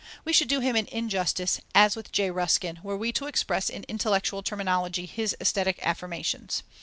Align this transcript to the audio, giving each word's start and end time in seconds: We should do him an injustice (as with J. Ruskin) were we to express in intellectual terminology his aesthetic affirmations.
We 0.25 0.33
should 0.33 0.47
do 0.47 0.61
him 0.61 0.75
an 0.75 0.87
injustice 0.91 1.61
(as 1.75 1.95
with 1.95 2.11
J. 2.11 2.31
Ruskin) 2.31 2.79
were 2.81 2.97
we 2.97 3.11
to 3.11 3.27
express 3.27 3.69
in 3.69 3.85
intellectual 3.87 4.41
terminology 4.41 5.05
his 5.05 5.35
aesthetic 5.39 5.77
affirmations. 5.83 6.63